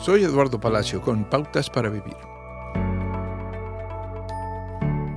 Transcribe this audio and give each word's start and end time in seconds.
Soy 0.00 0.22
Eduardo 0.22 0.60
Palacio 0.60 1.02
con 1.02 1.28
Pautas 1.28 1.68
para 1.68 1.90
Vivir. 1.90 2.16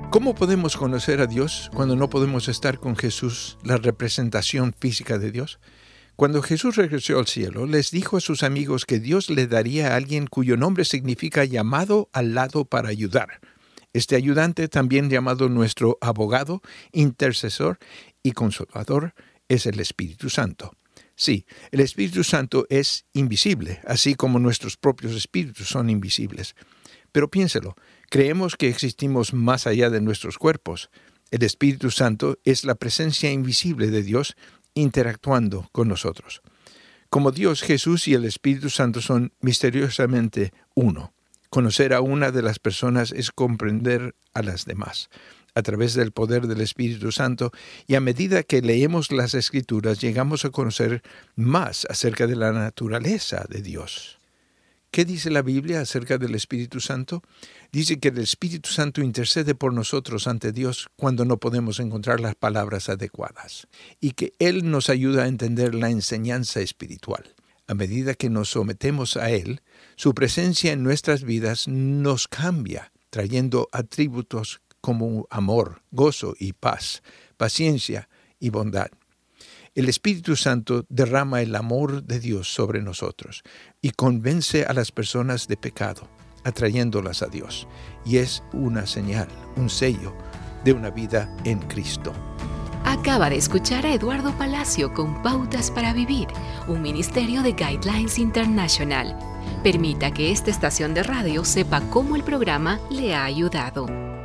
¿Cómo 0.09 0.33
podemos 0.33 0.75
conocer 0.75 1.21
a 1.21 1.27
Dios 1.27 1.69
cuando 1.73 1.95
no 1.95 2.09
podemos 2.09 2.47
estar 2.47 2.79
con 2.79 2.95
Jesús, 2.95 3.59
la 3.63 3.77
representación 3.77 4.73
física 4.73 5.19
de 5.19 5.31
Dios? 5.31 5.59
Cuando 6.15 6.41
Jesús 6.41 6.77
regresó 6.77 7.19
al 7.19 7.27
cielo, 7.27 7.67
les 7.67 7.91
dijo 7.91 8.17
a 8.17 8.21
sus 8.21 8.41
amigos 8.41 8.85
que 8.85 8.99
Dios 8.99 9.29
le 9.29 9.45
daría 9.45 9.93
a 9.93 9.95
alguien 9.95 10.25
cuyo 10.25 10.57
nombre 10.57 10.83
significa 10.83 11.45
llamado 11.45 12.09
al 12.11 12.33
lado 12.33 12.65
para 12.65 12.89
ayudar. 12.89 13.39
Este 13.93 14.15
ayudante, 14.15 14.67
también 14.67 15.11
llamado 15.11 15.47
nuestro 15.47 15.99
abogado, 16.01 16.61
intercesor 16.91 17.77
y 18.23 18.31
consolador, 18.31 19.13
es 19.47 19.67
el 19.67 19.79
Espíritu 19.79 20.29
Santo. 20.31 20.73
Sí, 21.21 21.45
el 21.69 21.81
Espíritu 21.81 22.23
Santo 22.23 22.65
es 22.71 23.05
invisible, 23.13 23.79
así 23.85 24.15
como 24.15 24.39
nuestros 24.39 24.75
propios 24.75 25.11
espíritus 25.13 25.67
son 25.67 25.91
invisibles. 25.91 26.55
Pero 27.11 27.29
piénselo, 27.29 27.75
creemos 28.09 28.55
que 28.55 28.69
existimos 28.69 29.31
más 29.31 29.67
allá 29.67 29.91
de 29.91 30.01
nuestros 30.01 30.39
cuerpos. 30.39 30.89
El 31.29 31.43
Espíritu 31.43 31.91
Santo 31.91 32.39
es 32.43 32.65
la 32.65 32.73
presencia 32.73 33.31
invisible 33.31 33.91
de 33.91 34.01
Dios 34.01 34.35
interactuando 34.73 35.69
con 35.71 35.87
nosotros. 35.87 36.41
Como 37.11 37.31
Dios, 37.31 37.61
Jesús 37.61 38.07
y 38.07 38.15
el 38.15 38.25
Espíritu 38.25 38.71
Santo 38.71 38.99
son 38.99 39.31
misteriosamente 39.41 40.53
uno. 40.73 41.13
Conocer 41.51 41.93
a 41.93 42.01
una 42.01 42.31
de 42.31 42.41
las 42.41 42.57
personas 42.57 43.11
es 43.11 43.29
comprender 43.29 44.15
a 44.33 44.41
las 44.41 44.65
demás 44.65 45.07
a 45.55 45.61
través 45.61 45.93
del 45.93 46.11
poder 46.11 46.47
del 46.47 46.61
Espíritu 46.61 47.11
Santo 47.11 47.51
y 47.87 47.95
a 47.95 48.01
medida 48.01 48.43
que 48.43 48.61
leemos 48.61 49.11
las 49.11 49.33
Escrituras 49.33 49.99
llegamos 49.99 50.45
a 50.45 50.49
conocer 50.49 51.01
más 51.35 51.85
acerca 51.89 52.27
de 52.27 52.35
la 52.35 52.51
naturaleza 52.51 53.45
de 53.49 53.61
Dios. 53.61 54.17
¿Qué 54.91 55.05
dice 55.05 55.31
la 55.31 55.41
Biblia 55.41 55.79
acerca 55.79 56.17
del 56.17 56.35
Espíritu 56.35 56.81
Santo? 56.81 57.23
Dice 57.71 57.97
que 57.97 58.09
el 58.09 58.17
Espíritu 58.17 58.71
Santo 58.71 59.01
intercede 59.01 59.55
por 59.55 59.73
nosotros 59.73 60.27
ante 60.27 60.51
Dios 60.51 60.89
cuando 60.97 61.23
no 61.23 61.37
podemos 61.37 61.79
encontrar 61.79 62.19
las 62.19 62.35
palabras 62.35 62.89
adecuadas 62.89 63.67
y 64.01 64.11
que 64.11 64.33
Él 64.37 64.69
nos 64.69 64.89
ayuda 64.89 65.23
a 65.23 65.27
entender 65.29 65.75
la 65.75 65.89
enseñanza 65.89 66.59
espiritual. 66.59 67.23
A 67.67 67.73
medida 67.73 68.15
que 68.15 68.29
nos 68.29 68.49
sometemos 68.49 69.15
a 69.15 69.29
Él, 69.29 69.61
su 69.95 70.13
presencia 70.13 70.73
en 70.73 70.83
nuestras 70.83 71.23
vidas 71.23 71.69
nos 71.69 72.27
cambia, 72.27 72.91
trayendo 73.09 73.69
atributos 73.71 74.59
como 74.81 75.27
amor, 75.29 75.81
gozo 75.91 76.35
y 76.39 76.53
paz, 76.53 77.03
paciencia 77.37 78.09
y 78.39 78.49
bondad. 78.49 78.87
El 79.73 79.87
Espíritu 79.87 80.35
Santo 80.35 80.85
derrama 80.89 81.41
el 81.41 81.55
amor 81.55 82.03
de 82.03 82.19
Dios 82.19 82.53
sobre 82.53 82.81
nosotros 82.81 83.41
y 83.81 83.91
convence 83.91 84.65
a 84.65 84.73
las 84.73 84.91
personas 84.91 85.47
de 85.47 85.55
pecado, 85.55 86.09
atrayéndolas 86.43 87.21
a 87.21 87.27
Dios. 87.27 87.67
Y 88.03 88.17
es 88.17 88.43
una 88.51 88.85
señal, 88.85 89.29
un 89.55 89.69
sello 89.69 90.13
de 90.65 90.73
una 90.73 90.89
vida 90.89 91.33
en 91.45 91.59
Cristo. 91.59 92.13
Acaba 92.83 93.29
de 93.29 93.37
escuchar 93.37 93.85
a 93.85 93.93
Eduardo 93.93 94.37
Palacio 94.37 94.93
con 94.93 95.21
Pautas 95.21 95.71
para 95.71 95.93
Vivir, 95.93 96.27
un 96.67 96.81
ministerio 96.81 97.41
de 97.41 97.53
Guidelines 97.53 98.19
International. 98.19 99.17
Permita 99.63 100.11
que 100.11 100.31
esta 100.31 100.51
estación 100.51 100.93
de 100.93 101.03
radio 101.03 101.45
sepa 101.45 101.79
cómo 101.89 102.15
el 102.15 102.23
programa 102.23 102.81
le 102.89 103.15
ha 103.15 103.23
ayudado. 103.23 104.10